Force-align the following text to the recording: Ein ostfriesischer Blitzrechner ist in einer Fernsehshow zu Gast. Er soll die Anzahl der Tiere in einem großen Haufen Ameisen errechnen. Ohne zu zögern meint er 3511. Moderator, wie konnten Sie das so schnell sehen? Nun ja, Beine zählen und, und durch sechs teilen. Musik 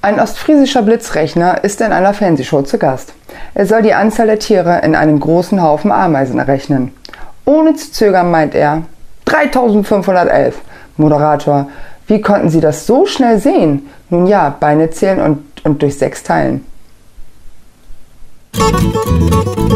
Ein 0.00 0.20
ostfriesischer 0.20 0.82
Blitzrechner 0.82 1.62
ist 1.64 1.80
in 1.80 1.92
einer 1.92 2.14
Fernsehshow 2.14 2.62
zu 2.62 2.78
Gast. 2.78 3.12
Er 3.54 3.66
soll 3.66 3.82
die 3.82 3.94
Anzahl 3.94 4.26
der 4.26 4.38
Tiere 4.38 4.80
in 4.82 4.94
einem 4.94 5.20
großen 5.20 5.62
Haufen 5.62 5.92
Ameisen 5.92 6.38
errechnen. 6.38 6.92
Ohne 7.44 7.74
zu 7.74 7.92
zögern 7.92 8.30
meint 8.30 8.54
er 8.54 8.82
3511. 9.26 10.54
Moderator, 10.96 11.68
wie 12.06 12.20
konnten 12.20 12.48
Sie 12.48 12.60
das 12.60 12.86
so 12.86 13.04
schnell 13.04 13.38
sehen? 13.38 13.88
Nun 14.08 14.26
ja, 14.26 14.56
Beine 14.58 14.90
zählen 14.90 15.20
und, 15.20 15.64
und 15.64 15.82
durch 15.82 15.98
sechs 15.98 16.22
teilen. 16.22 16.64
Musik 18.54 19.67